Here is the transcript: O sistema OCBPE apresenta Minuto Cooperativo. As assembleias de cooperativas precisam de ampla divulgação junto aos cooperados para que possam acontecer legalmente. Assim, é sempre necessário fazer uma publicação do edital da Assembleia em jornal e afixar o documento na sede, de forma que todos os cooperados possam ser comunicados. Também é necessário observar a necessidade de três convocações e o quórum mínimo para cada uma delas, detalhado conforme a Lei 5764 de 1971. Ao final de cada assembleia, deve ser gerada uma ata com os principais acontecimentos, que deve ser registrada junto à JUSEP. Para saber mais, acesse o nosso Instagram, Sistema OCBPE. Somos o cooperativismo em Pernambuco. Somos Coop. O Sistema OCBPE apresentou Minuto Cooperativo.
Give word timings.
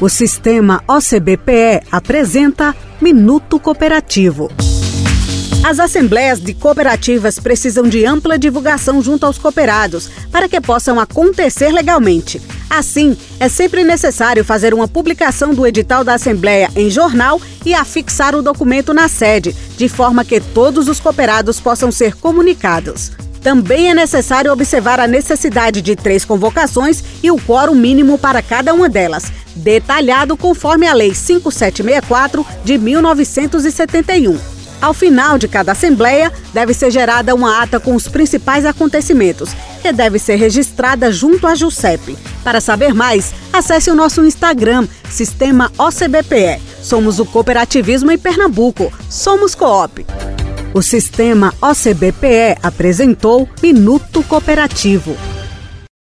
O 0.00 0.08
sistema 0.08 0.82
OCBPE 0.88 1.86
apresenta 1.90 2.74
Minuto 3.00 3.60
Cooperativo. 3.60 4.50
As 5.62 5.78
assembleias 5.78 6.40
de 6.40 6.52
cooperativas 6.52 7.38
precisam 7.38 7.88
de 7.88 8.04
ampla 8.04 8.36
divulgação 8.36 9.00
junto 9.00 9.24
aos 9.24 9.38
cooperados 9.38 10.10
para 10.32 10.48
que 10.48 10.60
possam 10.60 10.98
acontecer 10.98 11.70
legalmente. 11.70 12.42
Assim, 12.68 13.16
é 13.38 13.48
sempre 13.48 13.84
necessário 13.84 14.44
fazer 14.44 14.74
uma 14.74 14.88
publicação 14.88 15.54
do 15.54 15.64
edital 15.64 16.02
da 16.02 16.14
Assembleia 16.14 16.68
em 16.74 16.90
jornal 16.90 17.40
e 17.64 17.72
afixar 17.72 18.34
o 18.34 18.42
documento 18.42 18.92
na 18.92 19.06
sede, 19.06 19.54
de 19.76 19.88
forma 19.88 20.24
que 20.24 20.40
todos 20.40 20.88
os 20.88 20.98
cooperados 20.98 21.60
possam 21.60 21.92
ser 21.92 22.16
comunicados. 22.16 23.12
Também 23.44 23.90
é 23.90 23.94
necessário 23.94 24.50
observar 24.50 24.98
a 24.98 25.06
necessidade 25.06 25.82
de 25.82 25.94
três 25.94 26.24
convocações 26.24 27.04
e 27.22 27.30
o 27.30 27.36
quórum 27.36 27.74
mínimo 27.74 28.16
para 28.16 28.40
cada 28.40 28.72
uma 28.72 28.88
delas, 28.88 29.30
detalhado 29.54 30.34
conforme 30.34 30.88
a 30.88 30.94
Lei 30.94 31.14
5764 31.14 32.44
de 32.64 32.78
1971. 32.78 34.38
Ao 34.80 34.94
final 34.94 35.36
de 35.36 35.46
cada 35.46 35.72
assembleia, 35.72 36.32
deve 36.54 36.72
ser 36.72 36.90
gerada 36.90 37.34
uma 37.34 37.62
ata 37.62 37.78
com 37.78 37.94
os 37.94 38.08
principais 38.08 38.64
acontecimentos, 38.64 39.50
que 39.82 39.92
deve 39.92 40.18
ser 40.18 40.36
registrada 40.36 41.12
junto 41.12 41.46
à 41.46 41.54
JUSEP. 41.54 42.16
Para 42.42 42.62
saber 42.62 42.94
mais, 42.94 43.34
acesse 43.52 43.90
o 43.90 43.94
nosso 43.94 44.24
Instagram, 44.24 44.88
Sistema 45.10 45.70
OCBPE. 45.76 46.62
Somos 46.82 47.18
o 47.18 47.26
cooperativismo 47.26 48.10
em 48.10 48.18
Pernambuco. 48.18 48.90
Somos 49.10 49.54
Coop. 49.54 50.04
O 50.74 50.82
Sistema 50.82 51.54
OCBPE 51.62 52.58
apresentou 52.60 53.48
Minuto 53.62 54.24
Cooperativo. 54.24 55.16